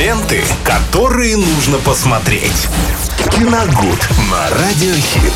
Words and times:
Ленты, 0.00 0.42
которые 0.64 1.36
нужно 1.36 1.76
посмотреть. 1.76 2.68
Киногуд 3.32 4.08
на 4.30 4.48
Радиохит. 4.48 5.34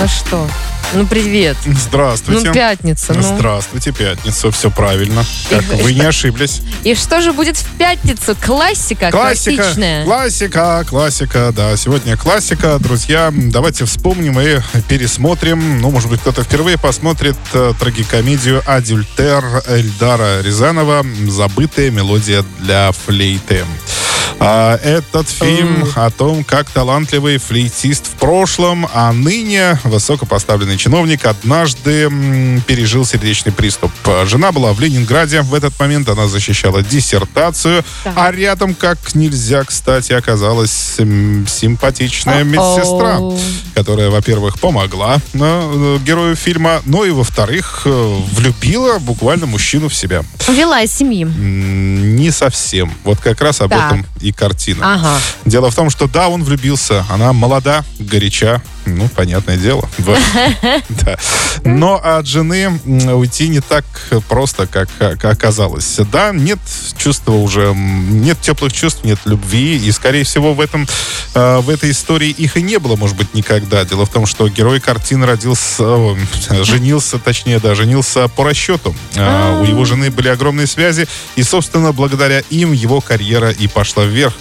Ну 0.00 0.08
что? 0.08 0.48
Ну, 0.94 1.04
привет. 1.06 1.56
Здравствуйте. 1.66 2.48
Ну, 2.48 2.54
пятница. 2.54 3.12
Ну. 3.12 3.20
Здравствуйте, 3.22 3.92
пятница. 3.92 4.50
Все 4.50 4.70
правильно. 4.70 5.24
Как 5.50 5.62
И- 5.62 5.82
вы 5.82 5.92
не 5.92 6.02
ошиблись. 6.02 6.62
И 6.84 6.94
что 6.94 7.20
же 7.20 7.32
будет 7.32 7.56
в 7.56 7.64
пятницу? 7.76 8.36
Классика, 8.40 9.10
Классика, 9.10 9.56
классичная. 9.62 10.04
классика, 10.04 10.84
классика, 10.88 11.52
да. 11.54 11.76
Сегодня 11.76 12.16
классика, 12.16 12.78
друзья. 12.78 13.32
Давайте 13.34 13.84
вспомним 13.84 14.38
и 14.40 14.60
пересмотрим. 14.88 15.80
Ну, 15.80 15.90
может 15.90 16.08
быть, 16.08 16.20
кто-то 16.20 16.44
впервые 16.44 16.78
посмотрит 16.78 17.36
э, 17.52 17.72
трагикомедию 17.78 18.62
«Адюльтер» 18.64 19.44
Эльдара 19.68 20.40
Рязанова 20.42 21.04
«Забытая 21.28 21.90
мелодия 21.90 22.44
для 22.60 22.92
флейты». 22.92 23.64
А, 24.38 24.78
этот 24.82 25.28
фильм 25.28 25.88
о 25.94 26.10
том, 26.10 26.44
как 26.44 26.70
талантливый 26.70 27.38
флейтист 27.38 28.06
в 28.06 28.10
прошлом, 28.12 28.86
а 28.92 29.12
ныне 29.12 29.78
высокопоставленный 29.84 30.76
чиновник 30.76 31.24
однажды 31.24 32.10
пережил 32.66 33.04
сердечный 33.06 33.52
приступ. 33.52 33.90
Жена 34.26 34.52
была 34.52 34.72
в 34.72 34.80
Ленинграде 34.80 35.40
в 35.40 35.54
этот 35.54 35.78
момент, 35.80 36.08
она 36.08 36.28
защищала 36.28 36.82
диссертацию, 36.82 37.84
Так. 38.04 38.12
а 38.16 38.30
рядом, 38.30 38.74
как 38.74 39.14
нельзя, 39.14 39.64
кстати, 39.64 40.12
оказалась 40.12 40.70
симпатичная 40.96 42.44
медсестра, 42.44 43.20
которая, 43.74 44.10
во-первых, 44.10 44.60
помогла 44.60 45.20
э, 45.32 45.98
герою 46.04 46.36
фильма, 46.36 46.82
но 46.84 47.04
и, 47.04 47.10
во-вторых, 47.10 47.82
э, 47.84 48.18
влюбила 48.32 48.98
буквально 48.98 49.46
мужчину 49.46 49.88
в 49.88 49.94
себя. 49.94 50.22
Вела 50.48 50.82
из 50.82 50.92
семьи. 50.92 51.24
Не 51.24 52.30
совсем. 52.30 52.92
Вот 53.04 53.18
как 53.20 53.40
раз 53.40 53.60
об 53.60 53.70
Так. 53.70 53.92
этом 53.92 54.06
и 54.26 54.32
картина. 54.32 54.94
Ага. 54.94 55.20
Дело 55.44 55.70
в 55.70 55.74
том, 55.74 55.88
что 55.88 56.08
да, 56.08 56.28
он 56.28 56.42
влюбился. 56.42 57.04
Она 57.08 57.32
молода, 57.32 57.84
горяча. 57.98 58.60
Ну, 58.86 59.08
понятное 59.08 59.56
дело. 59.56 59.88
Да. 60.88 61.18
Но 61.64 62.00
от 62.02 62.26
жены 62.26 62.80
уйти 63.12 63.48
не 63.48 63.60
так 63.60 63.84
просто, 64.28 64.66
как 64.66 64.88
оказалось. 65.24 65.98
Да, 66.10 66.30
нет 66.32 66.58
чувства 66.96 67.32
уже, 67.32 67.72
нет 67.74 68.40
теплых 68.40 68.72
чувств, 68.72 69.04
нет 69.04 69.18
любви. 69.24 69.76
И, 69.76 69.90
скорее 69.92 70.24
всего, 70.24 70.54
в, 70.54 70.60
этом, 70.60 70.86
э, 71.34 71.58
в 71.58 71.70
этой 71.70 71.90
истории 71.90 72.30
их 72.30 72.56
и 72.56 72.62
не 72.62 72.78
было, 72.78 72.96
может 72.96 73.16
быть, 73.16 73.34
никогда. 73.34 73.84
Дело 73.84 74.06
в 74.06 74.10
том, 74.10 74.26
что 74.26 74.48
герой 74.48 74.80
картины 74.80 75.26
родился, 75.26 75.84
женился, 76.64 77.18
точнее, 77.18 77.58
да, 77.58 77.74
женился 77.74 78.28
по 78.28 78.44
расчету. 78.44 78.94
А, 79.16 79.60
У 79.60 79.64
его 79.64 79.84
жены 79.84 80.10
были 80.10 80.28
огромные 80.28 80.66
связи, 80.66 81.08
и, 81.36 81.42
собственно, 81.42 81.92
благодаря 81.92 82.40
им 82.50 82.72
его 82.72 83.00
карьера 83.00 83.50
и 83.50 83.66
пошла 83.68 84.04
вверх. 84.04 84.34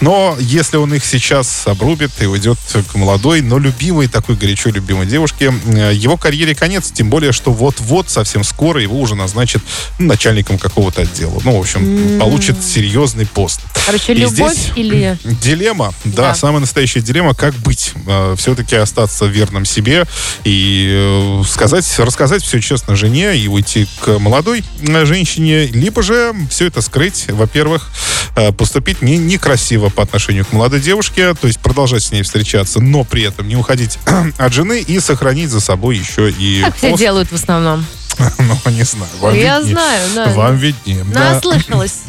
Но 0.00 0.36
если 0.38 0.76
он 0.76 0.94
их 0.94 1.04
сейчас 1.04 1.66
обрубит 1.66 2.10
и 2.20 2.26
уйдет 2.26 2.58
к 2.92 2.94
молодой, 2.94 3.40
но 3.40 3.58
любимой, 3.58 4.08
такой 4.08 4.36
горячо 4.36 4.70
любимой 4.70 5.06
девушке, 5.06 5.52
э, 5.66 5.92
его 5.94 6.16
карьере 6.16 6.54
конец. 6.54 6.90
Тем 6.90 7.10
более, 7.10 7.32
что 7.32 7.52
вот-вот, 7.52 8.08
совсем 8.10 8.44
скоро 8.44 8.80
его 8.80 9.00
уже 9.00 9.14
назначат 9.14 9.62
ну, 9.98 10.06
начальником 10.06 10.58
какого-то 10.58 11.02
отдела. 11.02 11.40
Ну, 11.44 11.56
в 11.56 11.60
общем, 11.60 12.18
получит 12.18 12.62
серьезный 12.62 13.26
пост. 13.26 13.60
Короче, 13.86 14.12
И 14.12 14.16
любовь 14.16 14.54
здесь 14.54 14.72
или... 14.76 15.18
Дилемма, 15.42 15.92
да, 16.04 16.28
Да. 16.28 16.34
самая 16.34 16.60
настоящая 16.60 17.00
дилемма, 17.00 17.34
как 17.34 17.54
быть. 17.54 17.92
все-таки 18.36 18.76
остаться 18.76 19.26
верным 19.26 19.64
себе 19.64 20.04
и 20.44 20.88
э, 20.90 21.42
сказать, 21.48 21.98
рассказать 21.98 22.42
все 22.42 22.60
честно 22.60 22.96
жене 22.96 23.36
и 23.36 23.48
уйти 23.48 23.86
к 24.00 24.18
молодой 24.18 24.64
э, 24.80 25.04
женщине, 25.04 25.66
либо 25.66 26.02
же 26.02 26.34
все 26.50 26.66
это 26.66 26.80
скрыть, 26.80 27.26
во-первых, 27.28 27.90
э, 28.36 28.52
поступить 28.52 29.02
не, 29.02 29.16
некрасиво 29.16 29.87
по 29.90 30.02
отношению 30.02 30.44
к 30.44 30.52
молодой 30.52 30.80
девушке, 30.80 31.34
то 31.34 31.46
есть 31.46 31.58
продолжать 31.60 32.02
с 32.02 32.12
ней 32.12 32.22
встречаться, 32.22 32.80
но 32.80 33.04
при 33.04 33.22
этом 33.22 33.48
не 33.48 33.56
уходить 33.56 33.98
от 34.38 34.52
жены 34.52 34.80
и 34.80 35.00
сохранить 35.00 35.50
за 35.50 35.60
собой 35.60 35.96
еще 35.96 36.30
и 36.30 36.62
Как 36.64 36.76
все 36.76 36.90
пост. 36.90 37.00
делают 37.00 37.30
в 37.30 37.34
основном. 37.34 37.84
Ну, 38.38 38.70
не 38.72 38.82
знаю. 38.82 39.10
Вам 39.20 39.34
Я 39.34 39.58
виднее. 39.58 39.74
знаю, 39.74 40.08
да. 40.14 40.26
Вам 40.32 40.56
виднее. 40.56 41.04
Наслышалась. 41.04 42.00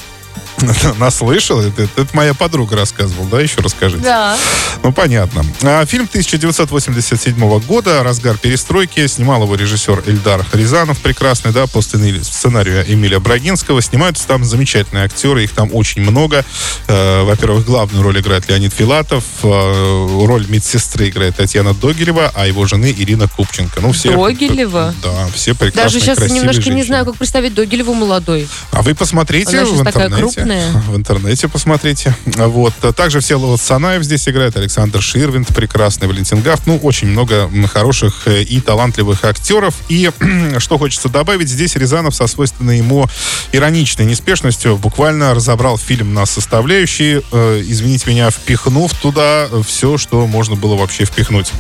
Наслышал? 1.00 1.62
Это, 1.62 1.84
это 1.84 2.08
моя 2.14 2.34
подруга 2.34 2.76
рассказывала, 2.76 3.28
да? 3.30 3.42
Еще 3.42 3.62
расскажите. 3.62 4.04
Да. 4.04 4.38
Ну, 4.84 4.92
понятно. 4.92 5.46
А, 5.64 5.86
Фильм 5.86 6.06
1987 6.06 7.60
года, 7.62 8.04
разгар 8.04 8.38
перестройки. 8.38 9.06
Снимал 9.08 9.44
его 9.44 9.56
режиссер 9.56 10.04
Эльдар 10.06 10.46
Рязанов, 10.54 11.00
прекрасный, 11.00 11.52
да, 11.52 11.68
по 11.68 11.82
сценарию, 11.82 12.86
Эмилия 12.88 13.20
Брагинского. 13.20 13.82
Снимаются 13.82 14.28
там 14.28 14.44
замечательные 14.44 15.06
актеры, 15.06 15.44
их 15.44 15.52
там 15.52 15.70
очень 15.74 16.02
много. 16.02 16.44
Э, 16.88 17.24
Во-первых, 17.24 17.66
главную 17.66 18.04
роль 18.04 18.20
играет 18.20 18.48
Леонид 18.50 18.74
Филатов, 18.74 19.24
э, 19.44 20.26
роль 20.26 20.46
медсестры 20.48 21.10
играет 21.10 21.36
Татьяна 21.38 21.74
Догилева, 21.74 22.32
а 22.34 22.48
его 22.48 22.66
жены 22.66 22.94
Ирина 22.98 23.28
Купченко. 23.28 23.82
Ну, 23.82 23.92
все, 23.92 24.16
Догилева? 24.16 24.94
Да, 25.04 25.28
все 25.34 25.54
прекрасные, 25.54 25.84
Даже 25.84 26.00
сейчас 26.00 26.20
немножко 26.32 26.62
не 26.62 26.72
женщины. 26.72 26.86
знаю, 26.86 27.06
как 27.06 27.16
представить 27.18 27.54
Догилеву 27.54 27.94
молодой. 27.94 28.48
А 28.72 28.82
вы 28.82 28.96
посмотрите 28.96 29.58
Она 29.58 29.66
в 29.66 29.70
сейчас 29.70 29.82
такая 29.84 30.08
интернете. 30.08 30.24
Крупная. 30.50 30.72
В 30.88 30.96
интернете 30.96 31.48
посмотрите. 31.48 32.16
Вот. 32.26 32.74
Также 32.96 33.20
Всеволод 33.20 33.62
Санаев 33.62 34.04
здесь 34.04 34.28
играет, 34.28 34.56
Александр 34.58 35.02
Ширвинд, 35.02 35.48
прекрасный, 35.50 36.08
Валентин 36.08 36.42
Гафт. 36.42 36.66
Ну, 36.66 36.78
очень 36.78 37.08
много 37.08 37.50
хороших 37.68 38.28
э, 38.28 38.44
и 38.44 38.60
талантливых 38.60 39.24
актеров. 39.24 39.76
И 39.90 40.10
что 40.58 40.78
хочется 40.78 41.10
добавить, 41.10 41.50
здесь 41.50 41.76
Рязанов 41.76 42.16
со 42.16 42.28
свойственной 42.28 42.78
ему 42.78 43.06
ироничной 43.52 44.06
неспешностью 44.06 44.78
буквально 44.78 45.34
разобрал 45.34 45.78
фильм 45.78 46.14
на 46.14 46.26
составляющие, 46.26 47.22
э, 47.32 47.64
извините 47.66 48.10
меня, 48.10 48.30
впихнув 48.30 48.94
туда 48.94 49.48
все, 49.66 49.98
что 49.98 50.26
можно 50.28 50.56
было 50.56 50.76
вообще 50.76 51.06
впихнуть. 51.06 51.52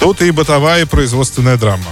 Тут 0.00 0.22
и 0.22 0.30
бытовая, 0.30 0.82
и 0.82 0.84
производственная 0.84 1.56
драма. 1.56 1.84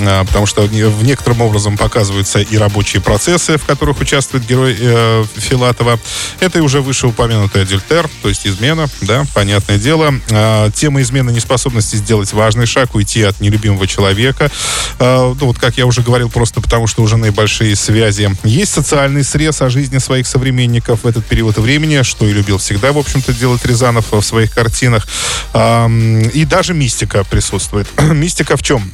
А, 0.00 0.24
Потому 0.24 0.46
что 0.46 0.62
в 0.62 1.04
некоторым 1.04 1.42
образом 1.42 1.76
показываются 1.76 2.40
и 2.40 2.56
рабочие 2.56 3.00
процессы, 3.00 3.58
в 3.58 3.64
которых 3.64 4.00
участвует 4.00 4.46
герой 4.46 4.76
э, 4.78 5.24
Филатова. 5.36 5.98
Это 6.40 6.62
уже 6.62 6.80
вышеупомянутый 6.80 7.62
адюльтер, 7.62 8.08
то 8.22 8.28
есть 8.28 8.46
измена, 8.46 8.88
да, 9.00 9.24
понятное 9.34 9.78
дело. 9.78 10.14
А, 10.30 10.70
тема 10.70 11.00
измены 11.02 11.30
неспособности 11.30 11.96
сделать 11.96 12.32
важный 12.32 12.66
шаг, 12.66 12.94
уйти 12.94 13.22
от 13.22 13.40
нелюбимого 13.40 13.86
человека. 13.86 14.50
А, 14.98 15.34
ну, 15.38 15.46
вот 15.46 15.58
как 15.58 15.76
я 15.76 15.86
уже 15.86 16.02
говорил, 16.02 16.28
просто 16.28 16.60
потому 16.60 16.86
что 16.86 17.02
у 17.02 17.06
жены 17.06 17.30
большие 17.32 17.76
связи. 17.76 18.30
Есть 18.44 18.72
социальный 18.72 19.24
срез 19.24 19.62
о 19.62 19.70
жизни 19.70 19.98
своих 19.98 20.26
современников 20.26 21.04
в 21.04 21.06
этот 21.06 21.24
период 21.26 21.58
времени, 21.58 22.02
что 22.02 22.26
и 22.26 22.32
любил 22.32 22.58
всегда, 22.58 22.92
в 22.92 22.98
общем-то, 22.98 23.32
делать 23.32 23.64
Рязанов 23.64 24.12
в 24.12 24.22
своих 24.22 24.52
картинах. 24.52 25.06
Ам, 25.52 26.22
И 26.22 26.44
даже 26.44 26.74
мистика 26.74 27.24
присутствует. 27.24 27.86
мистика 28.00 28.56
в 28.56 28.62
чем? 28.62 28.90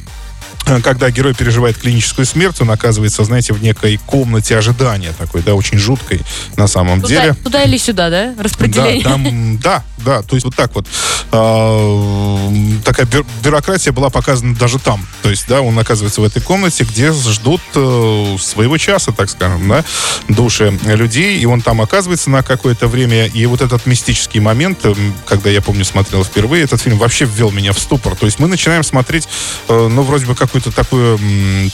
Когда 0.65 1.09
герой 1.11 1.33
переживает 1.33 1.77
клиническую 1.77 2.25
смерть, 2.25 2.61
он 2.61 2.71
оказывается, 2.71 3.23
знаете, 3.23 3.53
в 3.53 3.61
некой 3.61 3.97
комнате 4.05 4.57
ожидания 4.57 5.13
такой, 5.17 5.41
да, 5.41 5.55
очень 5.55 5.77
жуткой 5.77 6.21
на 6.57 6.67
самом 6.67 7.01
Туда, 7.01 7.07
деле. 7.21 7.33
туда 7.33 7.63
или 7.63 7.77
сюда, 7.77 8.09
да? 8.09 8.33
Да, 8.35 8.43
Распределение. 8.43 9.03
там, 9.03 9.57
да, 9.57 9.83
да, 9.97 10.21
то 10.21 10.35
есть 10.35 10.45
вот 10.45 10.55
так 10.55 10.73
вот. 10.75 10.87
Такая 13.01 13.23
бю- 13.23 13.27
бюрократия 13.43 13.91
была 13.91 14.09
показана 14.09 14.55
даже 14.55 14.77
там. 14.77 15.05
То 15.23 15.29
есть, 15.29 15.47
да, 15.47 15.61
он 15.61 15.77
оказывается 15.79 16.21
в 16.21 16.23
этой 16.23 16.41
комнате, 16.41 16.83
где 16.83 17.11
ждут 17.11 17.61
э, 17.73 18.37
своего 18.39 18.77
часа, 18.77 19.11
так 19.11 19.29
скажем, 19.29 19.67
да, 19.67 19.83
души 20.27 20.77
людей, 20.83 21.39
и 21.39 21.45
он 21.45 21.61
там 21.61 21.81
оказывается 21.81 22.29
на 22.29 22.43
какое-то 22.43 22.87
время, 22.87 23.25
и 23.25 23.45
вот 23.45 23.61
этот 23.61 23.85
мистический 23.85 24.39
момент, 24.39 24.79
э, 24.83 24.93
когда 25.25 25.49
я 25.49 25.61
помню, 25.61 25.85
смотрел 25.85 26.23
впервые, 26.23 26.63
этот 26.63 26.81
фильм 26.81 26.97
вообще 26.97 27.25
ввел 27.25 27.51
меня 27.51 27.73
в 27.73 27.79
ступор. 27.79 28.15
То 28.15 28.25
есть 28.25 28.39
мы 28.39 28.47
начинаем 28.47 28.83
смотреть, 28.83 29.27
э, 29.67 29.87
ну, 29.91 30.03
вроде 30.03 30.25
бы 30.25 30.35
какую-то 30.35 30.71
такую 30.71 31.19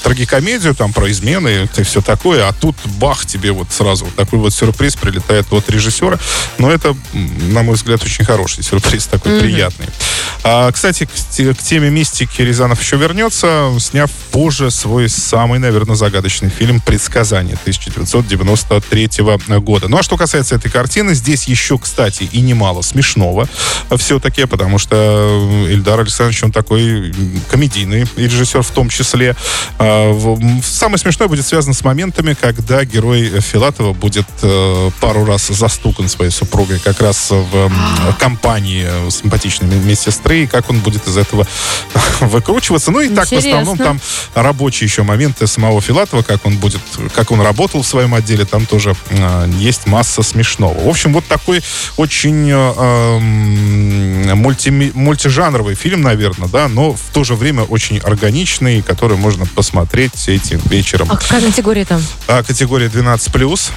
трагикомедию, 0.03 0.75
там, 0.75 0.93
про 0.93 1.11
измены 1.11 1.67
и 1.75 1.83
все 1.83 2.01
такое, 2.01 2.47
а 2.47 2.53
тут 2.53 2.75
бах, 2.85 3.25
тебе 3.25 3.51
вот 3.51 3.67
сразу 3.71 4.05
вот 4.05 4.16
такой 4.16 4.39
вот 4.39 4.53
сюрприз 4.53 4.95
прилетает 4.95 5.51
от 5.51 5.69
режиссера. 5.69 6.19
Но 6.57 6.72
это, 6.72 6.96
на 7.13 7.63
мой 7.63 7.75
взгляд, 7.75 8.03
очень 8.03 8.23
хороший 8.23 8.63
сюрприз, 8.63 9.07
такой 9.07 9.40
приятный. 9.40 9.87
А, 10.43 10.72
кстати, 10.72 11.07
к, 11.23 11.29
те- 11.35 11.53
к 11.53 11.58
теме 11.58 11.90
мистики 11.90 12.41
Рязанов 12.41 12.81
еще 12.81 12.97
вернется, 12.97 13.72
сняв 13.79 14.09
позже 14.31 14.72
свой 14.72 15.09
самый, 15.09 15.59
наверное, 15.59 15.96
загадочный 15.96 16.49
фильм 16.49 16.79
«Предсказание» 16.81 17.55
1993 17.55 19.09
года. 19.59 19.87
Ну 19.87 19.97
а 19.97 20.03
что 20.03 20.17
касается 20.17 20.55
этой 20.55 20.69
картины, 20.72 21.14
здесь 21.14 21.46
еще, 21.47 21.78
кстати, 21.78 22.23
и 22.31 22.41
немало 22.41 22.81
смешного 22.81 23.47
все-таки, 23.97 24.46
потому 24.46 24.78
что 24.78 25.66
Эльдар 25.69 25.99
Александрович, 25.99 26.43
он 26.43 26.52
такой 26.52 27.14
комедийный 27.49 28.05
режиссер 28.16 28.61
в 28.64 28.72
том 28.72 28.90
числе. 28.90 29.35
А, 29.79 30.14
Самое 30.64 30.97
смешное 30.97 31.28
будет 31.28 31.46
связано 31.46 31.73
с 31.73 31.84
моментами, 31.84 32.35
когда 32.40 32.84
герой 32.85 33.41
Филатова 33.41 33.93
будет 33.93 34.25
э, 34.41 34.91
пару 34.99 35.25
раз 35.25 35.47
застукан 35.47 36.08
своей 36.09 36.31
супругой 36.31 36.79
как 36.79 37.02
раз 37.02 37.29
в 37.31 37.55
м, 37.55 37.73
компании 38.19 38.85
э, 38.87 39.09
симпатичной 39.09 39.67
медсестры, 39.79 40.43
и 40.43 40.47
как 40.47 40.69
он 40.69 40.79
будет 40.79 40.97
из 41.05 41.17
этого 41.17 41.46
выкручиваться. 42.22 42.91
Ну 42.91 43.02
и 43.02 43.09
так, 43.09 43.28
в 43.28 43.34
основном, 43.34 43.76
Интересно. 43.76 43.85
там 43.85 44.02
рабочие 44.34 44.88
еще 44.88 45.03
моменты 45.03 45.47
самого 45.47 45.82
Филатова, 45.82 46.22
как 46.23 46.46
он 46.46 46.58
будет, 46.58 46.82
как 47.14 47.32
он 47.32 47.41
работал 47.41 47.82
в 47.82 47.88
своем 47.88 48.14
отделе, 48.16 48.46
там 48.46 48.66
тоже 48.66 48.96
э, 49.09 49.49
есть 49.58 49.85
масса 49.88 50.23
смешного. 50.23 50.79
В 50.79 50.88
общем, 50.88 51.14
вот 51.14 51.26
такой 51.26 51.61
очень 51.97 52.49
э, 52.49 53.20
мульти- 54.34 54.91
мультижанровый 54.94 55.76
фильм, 55.76 56.02
наверное, 56.02 56.47
да, 56.47 56.67
но 56.67 56.94
в 56.94 57.02
то 57.14 57.23
же 57.23 57.35
время 57.35 57.64
очень 57.64 57.97
органичный, 58.00 58.82
который 58.82 59.17
можно 59.17 59.46
посмотреть 59.46 60.28
этим 60.28 60.61
вечером. 60.66 61.08
А 61.11 61.17
какая 61.17 61.41
категория 61.41 61.85
там? 61.85 62.02
А, 62.28 62.43
категория 62.43 62.88
12+. 62.88 63.72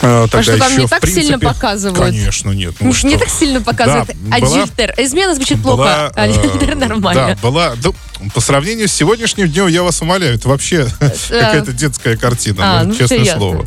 Э, 0.00 0.26
Тогда 0.30 0.38
а 0.38 0.42
что 0.42 0.58
там 0.58 0.78
не 0.78 0.86
так 0.88 1.06
сильно 1.06 1.38
принципе, 1.38 1.46
показывают? 1.46 1.98
Конечно, 1.98 2.50
нет. 2.50 2.74
Ну, 2.80 2.92
что? 2.92 3.06
не 3.08 3.16
так 3.16 3.28
сильно 3.28 3.60
показывают. 3.60 4.08
Да, 4.08 4.36
а 4.36 4.40
была-. 4.40 4.64
Измена 4.98 5.34
звучит 5.34 5.62
плохо, 5.62 6.12
а 6.14 6.28
Дильтер 6.28 6.74
нормально. 6.76 7.36
Да, 7.40 7.48
была. 7.48 7.74
да, 7.76 7.90
по 8.34 8.40
сравнению 8.40 8.88
с 8.88 8.92
сегодняшним 8.92 9.48
днем, 9.48 9.66
я 9.66 9.82
вас 9.82 10.00
умоляю, 10.02 10.34
это 10.34 10.48
вообще 10.48 10.86
какая-то 11.28 11.72
детская 11.72 12.16
картина, 12.16 12.80
А, 12.80 12.84
ну, 12.84 12.90
ну, 12.90 12.96
честное 12.96 13.24
слово. 13.24 13.66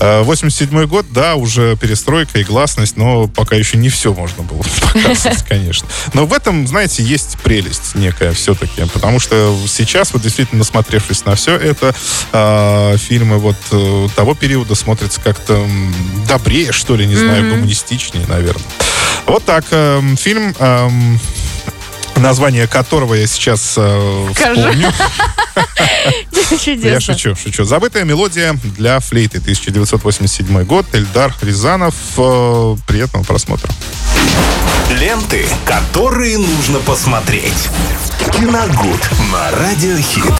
Э, 0.00 0.22
87 0.22 0.86
год, 0.86 1.06
да, 1.10 1.36
уже 1.36 1.76
перестройка 1.76 2.38
и 2.38 2.44
гласность, 2.44 2.96
но 2.96 3.26
пока 3.28 3.56
еще 3.56 3.76
не 3.76 3.88
все 3.88 4.12
можно 4.12 4.42
было 4.42 4.62
показывать, 4.92 5.44
конечно. 5.48 5.88
Но 6.12 6.26
в 6.26 6.32
этом, 6.32 6.66
знаете, 6.66 7.02
есть 7.02 7.38
прелесть 7.42 7.94
некая 7.94 8.32
все-таки, 8.32 8.84
потому 8.92 9.20
что 9.20 9.56
сейчас, 9.68 10.12
вот 10.12 10.22
действительно, 10.22 10.58
насмотревшись 10.60 11.24
на 11.24 11.34
все 11.34 11.56
это, 11.56 11.94
э, 12.32 12.96
фильмы 12.98 13.38
вот 13.38 13.56
э, 13.70 14.08
того 14.16 14.34
периода 14.34 14.74
смотрятся 14.74 15.20
как-то 15.20 15.64
добрее, 16.28 16.72
что 16.72 16.96
ли, 16.96 17.06
не 17.06 17.16
знаю, 17.16 17.50
гуманистичнее, 17.50 18.26
наверное. 18.26 18.64
Вот 19.26 19.44
так. 19.44 19.64
эм, 19.70 20.16
Фильм 20.16 20.54
эм, 20.58 21.20
название 22.16 22.66
которого 22.66 23.14
я 23.14 23.26
сейчас 23.26 23.74
э, 23.76 24.28
вспомню. 24.34 24.92
Я 26.66 27.00
шучу, 27.00 27.34
шучу. 27.36 27.64
«Забытая 27.64 28.04
мелодия 28.04 28.56
для 28.62 29.00
флейты», 29.00 29.38
1987 29.38 30.64
год, 30.64 30.86
Эльдар 30.92 31.34
Рязанов. 31.42 31.94
Э, 32.16 32.76
Приятного 32.86 33.24
просмотра. 33.24 33.70
Ленты, 34.90 35.46
которые 35.64 36.38
нужно 36.38 36.78
посмотреть. 36.80 37.68
Киногуд 38.32 39.00
на 39.32 39.50
Радиохит. 39.58 40.24